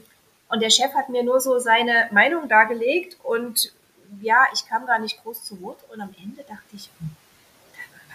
[0.50, 3.72] und der Chef hat mir nur so seine Meinung dargelegt und
[4.22, 7.12] ja, ich kam gar nicht groß zu Wort und am Ende dachte ich, hm,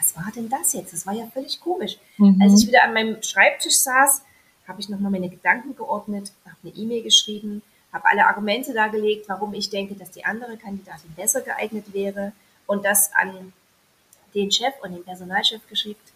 [0.04, 0.92] was war denn das jetzt?
[0.92, 1.96] Das war ja völlig komisch.
[2.18, 2.40] Mhm.
[2.40, 4.22] Als ich wieder an meinem Schreibtisch saß,
[4.68, 7.62] habe ich nochmal meine Gedanken geordnet, habe eine E-Mail geschrieben,
[7.92, 12.32] habe alle Argumente dargelegt, warum ich denke, dass die andere Kandidatin besser geeignet wäre
[12.66, 13.52] und das an
[14.34, 16.12] den Chef und den Personalchef geschickt.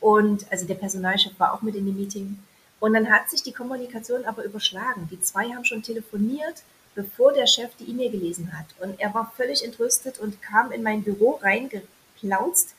[0.00, 2.38] Und also der Personalchef war auch mit in dem Meeting.
[2.80, 5.08] Und dann hat sich die Kommunikation aber überschlagen.
[5.10, 6.64] Die zwei haben schon telefoniert,
[6.96, 8.66] bevor der Chef die E-Mail gelesen hat.
[8.80, 12.74] Und er war völlig entrüstet und kam in mein Büro reingeplautzt,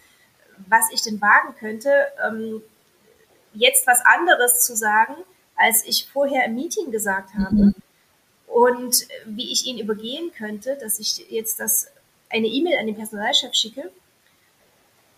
[0.67, 1.91] was ich denn wagen könnte,
[2.25, 2.61] ähm,
[3.53, 5.15] jetzt was anderes zu sagen,
[5.55, 7.55] als ich vorher im Meeting gesagt habe.
[7.55, 7.75] Mhm.
[8.47, 11.87] Und wie ich ihn übergehen könnte, dass ich jetzt das
[12.29, 13.91] eine E-Mail an den Personalchef schicke.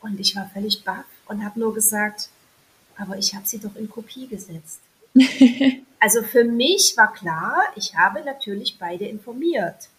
[0.01, 2.29] Und ich war völlig baff und habe nur gesagt,
[2.97, 4.79] aber ich habe sie doch in Kopie gesetzt.
[5.99, 9.89] also für mich war klar, ich habe natürlich beide informiert.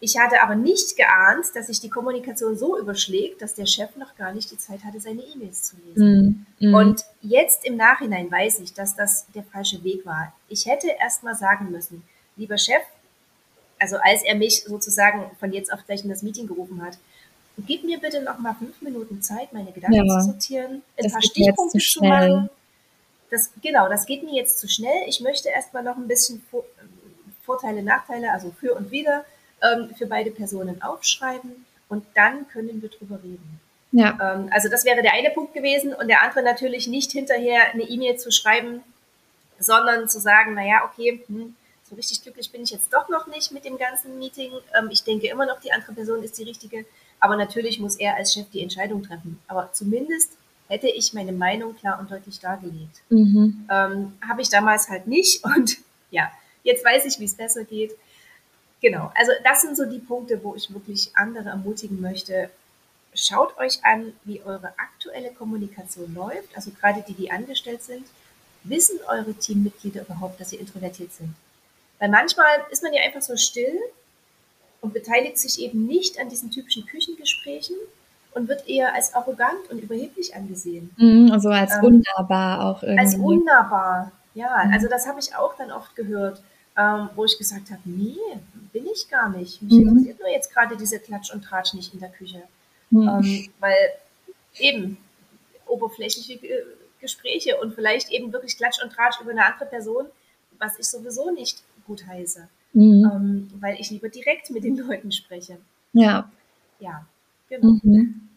[0.00, 4.14] Ich hatte aber nicht geahnt, dass sich die Kommunikation so überschlägt, dass der Chef noch
[4.16, 6.46] gar nicht die Zeit hatte, seine E-Mails zu lesen.
[6.60, 6.74] Mm, mm.
[6.74, 10.32] Und jetzt im Nachhinein weiß ich, dass das der falsche Weg war.
[10.48, 12.04] Ich hätte erst mal sagen müssen,
[12.36, 12.82] lieber Chef,
[13.80, 16.96] also als er mich sozusagen von jetzt auf gleich in das Meeting gerufen hat,
[17.66, 21.22] gib mir bitte noch mal fünf Minuten Zeit, meine Gedanken ja, zu sortieren, ein paar
[21.22, 22.50] Stichpunkte zu, zu machen.
[23.30, 25.08] Das, genau, das geht mir jetzt zu schnell.
[25.08, 26.42] Ich möchte erstmal noch ein bisschen
[27.42, 29.24] Vorteile, Nachteile, also für und wider
[29.62, 33.60] ähm, für beide Personen aufschreiben und dann können wir drüber reden.
[33.92, 34.18] Ja.
[34.20, 37.84] Ähm, also das wäre der eine Punkt gewesen und der andere natürlich nicht hinterher eine
[37.84, 38.82] E-Mail zu schreiben,
[39.58, 41.54] sondern zu sagen, naja, okay, hm,
[41.88, 44.52] so richtig glücklich bin ich jetzt doch noch nicht mit dem ganzen Meeting.
[44.78, 46.84] Ähm, ich denke immer noch, die andere Person ist die richtige.
[47.20, 49.40] Aber natürlich muss er als Chef die Entscheidung treffen.
[49.48, 50.32] Aber zumindest
[50.68, 53.02] hätte ich meine Meinung klar und deutlich dargelegt.
[53.08, 53.66] Mhm.
[53.70, 55.42] Ähm, Habe ich damals halt nicht.
[55.56, 55.78] Und
[56.10, 56.30] ja,
[56.62, 57.92] jetzt weiß ich, wie es besser geht.
[58.80, 62.50] Genau, also das sind so die Punkte, wo ich wirklich andere ermutigen möchte.
[63.14, 66.54] Schaut euch an, wie eure aktuelle Kommunikation läuft.
[66.54, 68.06] Also gerade die, die angestellt sind.
[68.64, 71.34] Wissen eure Teammitglieder überhaupt, dass sie introvertiert sind?
[71.98, 73.78] Weil manchmal ist man ja einfach so still
[74.80, 77.76] und beteiligt sich eben nicht an diesen typischen Küchengesprächen
[78.32, 80.90] und wird eher als arrogant und überheblich angesehen.
[80.96, 83.00] Mhm, also als ähm, unnahbar auch irgendwie.
[83.00, 84.64] Als unnahbar, ja.
[84.64, 84.72] Mhm.
[84.72, 86.40] Also das habe ich auch dann oft gehört,
[86.76, 88.16] ähm, wo ich gesagt habe, nee,
[88.78, 89.60] bin ich gar nicht.
[89.62, 89.88] Mich mhm.
[89.88, 92.42] interessiert nur jetzt gerade diese Klatsch und Tratsch nicht in der Küche.
[92.90, 93.08] Mhm.
[93.08, 93.76] Ähm, weil
[94.58, 94.98] eben
[95.66, 96.38] oberflächliche
[97.00, 100.06] Gespräche und vielleicht eben wirklich Klatsch und Tratsch über eine andere Person,
[100.58, 103.10] was ich sowieso nicht gut heiße, mhm.
[103.12, 105.58] ähm, weil ich lieber direkt mit den Leuten spreche.
[105.92, 106.30] Ja.
[106.80, 107.06] Ja,
[107.48, 107.78] genau.
[107.82, 108.28] Mhm.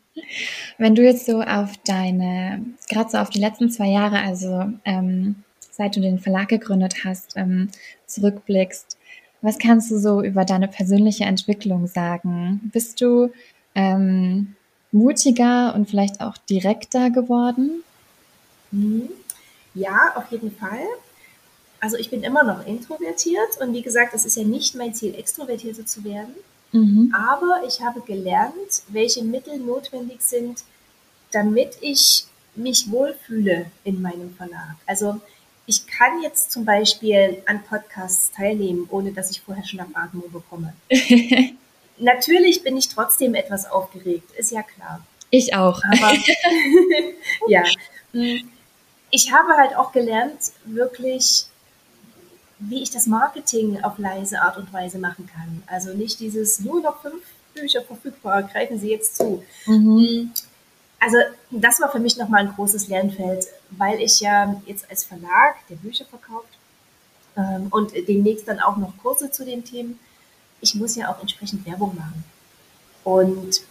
[0.77, 5.36] Wenn du jetzt so auf deine, gerade so auf die letzten zwei Jahre, also ähm,
[5.69, 7.69] seit du den Verlag gegründet hast, ähm,
[8.08, 8.97] zurückblickst,
[9.41, 12.60] was kannst du so über deine persönliche Entwicklung sagen?
[12.73, 13.32] Bist du
[13.75, 14.56] ähm,
[14.91, 17.84] mutiger und vielleicht auch direkter geworden?
[18.71, 19.10] Mhm.
[19.73, 20.80] Ja, auf jeden Fall
[21.82, 25.15] also ich bin immer noch introvertiert und wie gesagt, es ist ja nicht mein Ziel,
[25.15, 26.36] extrovertierter zu werden.
[26.71, 27.13] Mhm.
[27.13, 30.63] Aber ich habe gelernt, welche Mittel notwendig sind,
[31.32, 32.25] damit ich
[32.56, 34.75] mich wohlfühle in meinem Verlag.
[34.86, 35.19] Also
[35.65, 40.74] ich kann jetzt zum Beispiel an Podcasts teilnehmen, ohne dass ich vorher Schnappatmung bekomme.
[41.97, 45.06] Natürlich bin ich trotzdem etwas aufgeregt, ist ja klar.
[45.30, 45.82] Ich auch.
[45.84, 46.13] Aber
[47.47, 47.63] ja,
[49.12, 51.45] ich habe halt auch gelernt, wirklich
[52.60, 55.63] wie ich das Marketing auf leise Art und Weise machen kann.
[55.67, 57.24] Also nicht dieses nur noch fünf
[57.56, 59.43] Bücher verfügbar, greifen Sie jetzt zu.
[59.65, 60.32] Mhm.
[61.01, 61.17] Also
[61.49, 65.75] das war für mich nochmal ein großes Lernfeld, weil ich ja jetzt als Verlag, der
[65.75, 66.57] Bücher verkauft,
[67.35, 69.99] ähm, und demnächst dann auch noch Kurse zu den Themen.
[70.61, 72.23] Ich muss ja auch entsprechend Werbung machen.
[73.03, 73.63] Und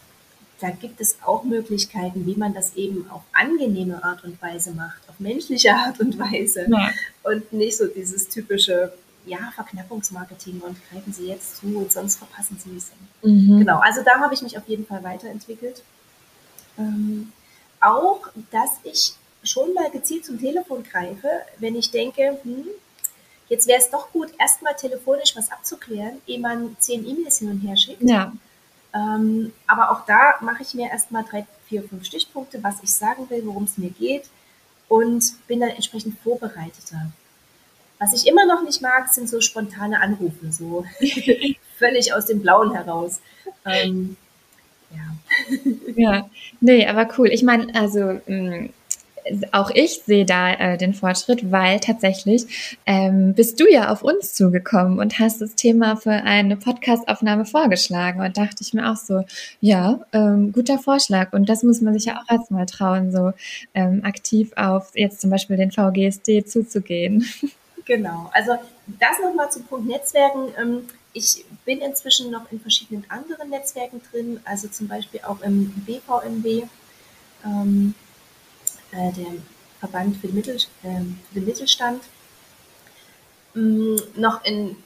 [0.60, 5.00] da gibt es auch Möglichkeiten, wie man das eben auf angenehme Art und Weise macht,
[5.08, 6.90] auf menschliche Art und Weise ja.
[7.22, 8.92] und nicht so dieses typische
[9.24, 12.90] ja, Verknappungsmarketing und greifen Sie jetzt zu und sonst verpassen Sie es.
[13.22, 13.60] Mhm.
[13.60, 15.82] Genau, also da habe ich mich auf jeden Fall weiterentwickelt.
[16.80, 17.32] Ähm,
[17.80, 22.66] auch, dass ich schon mal gezielt zum Telefon greife, wenn ich denke, hm,
[23.48, 27.60] jetzt wäre es doch gut, erstmal telefonisch was abzuklären, ehe man zehn E-Mails hin und
[27.60, 28.02] her schickt.
[28.02, 28.32] Ja.
[28.92, 33.30] Ähm, aber auch da mache ich mir erstmal drei, vier, fünf Stichpunkte, was ich sagen
[33.30, 34.24] will, worum es mir geht
[34.88, 37.10] und bin dann entsprechend vorbereiteter.
[37.98, 40.84] Was ich immer noch nicht mag, sind so spontane Anrufe, so
[41.78, 43.20] völlig aus dem Blauen heraus.
[43.64, 44.16] Ähm,
[44.90, 45.62] ja.
[45.96, 47.28] ja, nee, aber cool.
[47.28, 48.70] Ich meine, also mm,
[49.52, 54.34] auch ich sehe da äh, den Fortschritt, weil tatsächlich ähm, bist du ja auf uns
[54.34, 59.24] zugekommen und hast das Thema für eine Podcastaufnahme vorgeschlagen und dachte ich mir auch so,
[59.60, 63.32] ja, ähm, guter Vorschlag und das muss man sich ja auch erstmal trauen, so
[63.74, 67.24] ähm, aktiv auf jetzt zum Beispiel den VGSD zuzugehen.
[67.86, 68.52] Genau, also
[68.86, 70.52] das nochmal zum Punkt Netzwerken.
[71.12, 76.64] Ich bin inzwischen noch in verschiedenen anderen Netzwerken drin, also zum Beispiel auch im BVMW.
[77.44, 77.94] Ähm,
[78.92, 79.32] äh, der
[79.78, 82.02] Verband für, Mittel, äh, für den Mittelstand,
[83.56, 84.76] ähm, noch in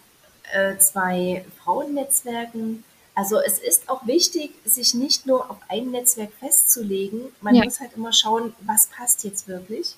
[0.52, 2.84] äh, zwei Frauennetzwerken.
[3.14, 7.32] Also es ist auch wichtig, sich nicht nur auf ein Netzwerk festzulegen.
[7.40, 7.64] Man ja.
[7.64, 9.96] muss halt immer schauen, was passt jetzt wirklich.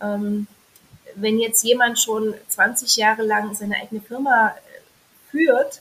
[0.00, 0.46] Ähm,
[1.14, 4.54] wenn jetzt jemand schon 20 Jahre lang seine eigene Firma
[5.30, 5.80] führt,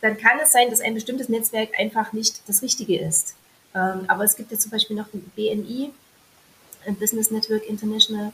[0.00, 3.34] dann kann es sein, dass ein bestimmtes Netzwerk einfach nicht das Richtige ist.
[3.74, 5.92] Ähm, aber es gibt ja zum Beispiel noch BNI,
[6.98, 8.32] Business Network International.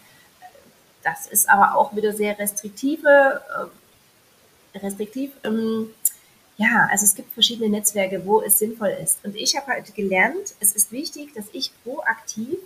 [1.03, 3.41] Das ist aber auch wieder sehr restriktive,
[4.75, 5.33] äh, restriktiv.
[5.45, 5.91] Ähm,
[6.59, 9.19] ja, also es gibt verschiedene Netzwerke, wo es sinnvoll ist.
[9.25, 12.59] Und ich habe halt gelernt, es ist wichtig, dass ich proaktiv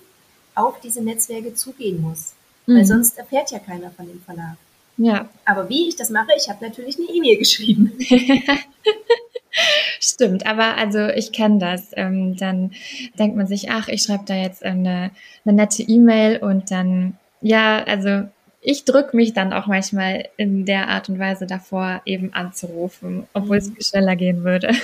[0.54, 2.32] auf diese Netzwerke zugehen muss.
[2.66, 2.76] Mhm.
[2.76, 4.56] Weil sonst erfährt ja keiner von dem Verlag.
[4.98, 5.28] Ja.
[5.44, 7.92] Aber wie ich das mache, ich habe natürlich eine E-Mail geschrieben.
[10.00, 11.90] Stimmt, aber also ich kenne das.
[11.92, 12.72] Ähm, dann
[13.18, 15.10] denkt man sich, ach, ich schreibe da jetzt eine,
[15.44, 18.28] eine nette E-Mail und dann, ja, also
[18.60, 23.60] ich drücke mich dann auch manchmal in der Art und Weise davor, eben anzurufen, obwohl
[23.60, 23.76] mhm.
[23.78, 24.74] es schneller gehen würde.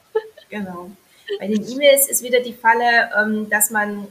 [0.50, 0.90] genau.
[1.38, 4.08] Bei den E-Mails ist wieder die Falle, ähm, dass man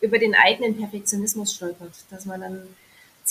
[0.00, 2.62] über den eigenen Perfektionismus stolpert, dass man dann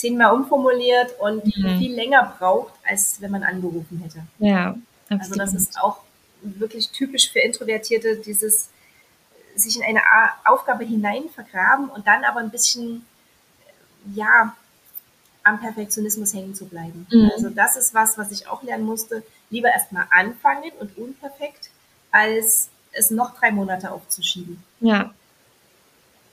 [0.00, 1.78] zehnmal umformuliert und mhm.
[1.78, 4.22] viel länger braucht, als wenn man angerufen hätte.
[4.38, 4.76] Ja,
[5.10, 5.20] absolut.
[5.20, 6.00] Also das ist auch
[6.42, 8.70] wirklich typisch für Introvertierte, dieses
[9.54, 10.00] sich in eine
[10.44, 13.04] Aufgabe hinein vergraben und dann aber ein bisschen,
[14.14, 14.56] ja,
[15.42, 17.06] am Perfektionismus hängen zu bleiben.
[17.10, 17.30] Mhm.
[17.34, 19.22] Also das ist was, was ich auch lernen musste.
[19.50, 21.70] Lieber erstmal anfangen und unperfekt,
[22.10, 24.62] als es noch drei Monate aufzuschieben.
[24.80, 25.12] Ja,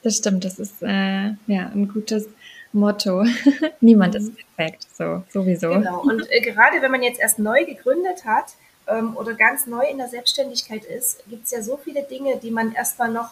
[0.04, 0.46] das stimmt.
[0.46, 2.30] Das ist äh, ja ein gutes
[2.80, 3.24] Motto.
[3.82, 4.38] Niemand ist mhm.
[4.56, 5.70] perfekt, so sowieso.
[5.70, 6.02] Genau.
[6.02, 8.54] Und äh, gerade wenn man jetzt erst neu gegründet hat,
[8.88, 12.52] ähm, oder ganz neu in der Selbstständigkeit ist, gibt es ja so viele Dinge, die
[12.52, 13.32] man erstmal noch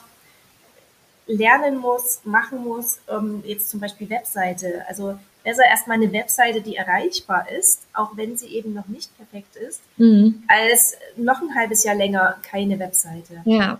[1.27, 2.99] lernen muss, machen muss.
[3.09, 4.83] Ähm, jetzt zum Beispiel Webseite.
[4.87, 9.55] Also besser erstmal eine Webseite, die erreichbar ist, auch wenn sie eben noch nicht perfekt
[9.55, 10.43] ist, mhm.
[10.47, 13.41] als noch ein halbes Jahr länger keine Webseite.
[13.45, 13.79] Ja.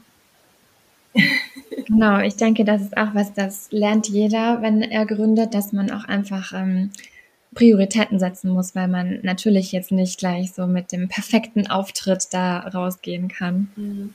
[1.86, 5.92] Genau, ich denke, das ist auch was, das lernt jeder, wenn er gründet, dass man
[5.92, 6.92] auch einfach ähm,
[7.54, 12.60] Prioritäten setzen muss, weil man natürlich jetzt nicht gleich so mit dem perfekten Auftritt da
[12.60, 13.70] rausgehen kann.
[13.76, 14.14] Mhm.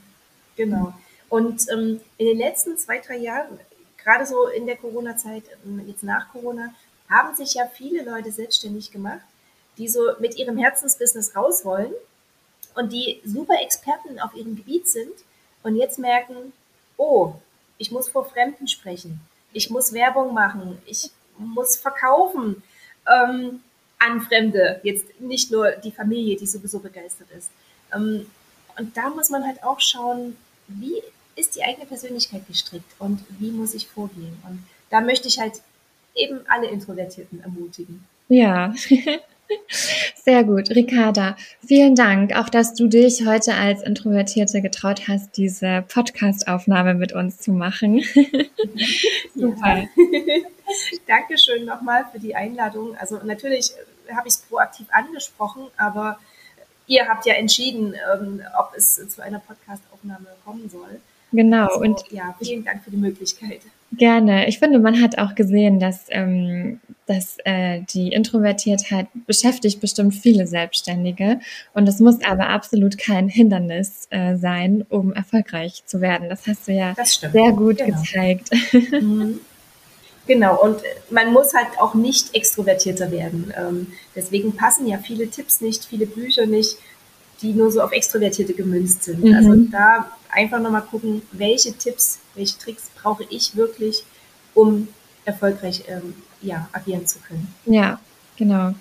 [0.56, 0.92] Genau.
[1.30, 3.58] Und ähm, in den letzten zwei, drei Jahren,
[3.96, 6.74] gerade so in der Corona-Zeit, ähm, jetzt nach Corona,
[7.08, 9.20] haben sich ja viele Leute selbstständig gemacht,
[9.78, 11.92] die so mit ihrem Herzensbusiness raus wollen
[12.74, 15.12] und die super Experten auf ihrem Gebiet sind
[15.62, 16.52] und jetzt merken,
[17.00, 17.32] oh,
[17.78, 19.20] ich muss vor Fremden sprechen,
[19.53, 22.62] ich muss Werbung machen, ich muss verkaufen,
[23.09, 23.61] ähm,
[23.98, 27.51] an Fremde, jetzt nicht nur die Familie, die sowieso begeistert ist.
[27.92, 28.26] Ähm,
[28.78, 30.36] und da muss man halt auch schauen,
[30.68, 31.03] wie
[31.36, 34.36] ist die eigene Persönlichkeit gestrickt und wie muss ich vorgehen.
[34.46, 35.61] Und da möchte ich halt
[36.14, 38.05] eben alle Introvertierten ermutigen.
[38.28, 38.74] Ja,
[40.24, 41.36] Sehr gut, Ricarda.
[41.66, 47.38] Vielen Dank, auch dass du dich heute als Introvertierte getraut hast, diese Podcast-Aufnahme mit uns
[47.38, 48.03] zu machen.
[49.34, 49.84] Super.
[51.07, 52.96] Dankeschön nochmal für die Einladung.
[52.96, 53.72] Also natürlich
[54.14, 56.18] habe ich es proaktiv angesprochen, aber
[56.86, 61.01] ihr habt ja entschieden, ähm, ob es zu einer Podcast-Aufnahme kommen soll.
[61.32, 61.66] Genau.
[61.66, 63.61] Also, und ja, vielen Dank für die Möglichkeit.
[63.93, 64.49] Gerne.
[64.49, 70.47] Ich finde, man hat auch gesehen, dass, ähm, dass äh, die Introvertiertheit beschäftigt bestimmt viele
[70.47, 71.41] Selbstständige.
[71.74, 76.28] Und es muss aber absolut kein Hindernis äh, sein, um erfolgreich zu werden.
[76.28, 78.01] Das hast du ja sehr gut genau.
[78.01, 78.51] gezeigt.
[78.72, 79.41] Mhm.
[80.26, 80.80] Genau, und
[81.11, 83.53] man muss halt auch nicht extrovertierter werden.
[83.57, 86.76] Ähm, deswegen passen ja viele Tipps nicht, viele Bücher nicht,
[87.43, 89.24] die nur so auf Extrovertierte gemünzt sind.
[89.24, 89.34] Mhm.
[89.34, 94.05] Also da einfach nochmal gucken, welche Tipps, welche Tricks brauche ich wirklich,
[94.55, 94.89] um
[95.24, 97.53] erfolgreich ähm, ja, agieren zu können.
[97.66, 98.01] Ja,
[98.41, 98.72] Genau.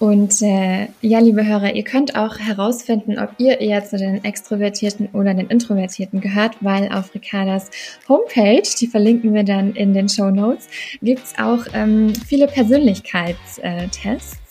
[0.00, 5.10] Und äh, ja, liebe Hörer, ihr könnt auch herausfinden, ob ihr eher zu den Extrovertierten
[5.12, 7.70] oder den Introvertierten gehört, weil auf Ricardas
[8.08, 10.68] Homepage, die verlinken wir dann in den Show Notes,
[11.00, 14.43] gibt's auch ähm, viele Persönlichkeitstests.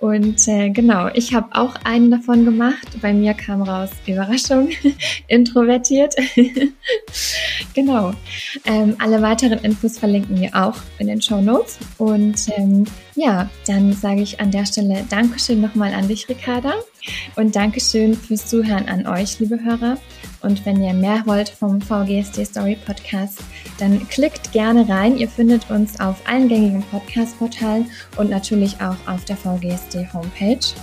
[0.00, 2.88] Und äh, genau, ich habe auch einen davon gemacht.
[3.02, 4.70] Bei mir kam raus, Überraschung,
[5.28, 6.14] introvertiert.
[7.74, 8.12] genau.
[8.64, 11.78] Ähm, alle weiteren Infos verlinken wir auch in den Show Notes.
[11.98, 12.84] Und ähm,
[13.14, 16.74] ja, dann sage ich an der Stelle Dankeschön nochmal an dich, Ricarda.
[17.36, 19.96] Und Dankeschön fürs Zuhören an euch, liebe Hörer.
[20.42, 23.40] Und wenn ihr mehr wollt vom VGSD Story Podcast,
[23.78, 25.18] dann klickt gerne rein.
[25.18, 30.74] Ihr findet uns auf allen gängigen Podcast-Portalen und natürlich auch auf der VGSD Homepage.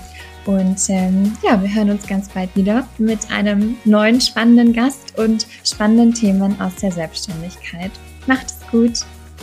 [0.45, 5.45] Und ähm, ja, wir hören uns ganz bald wieder mit einem neuen spannenden Gast und
[5.65, 7.91] spannenden Themen aus der Selbstständigkeit.
[8.28, 9.16] Macht es gut!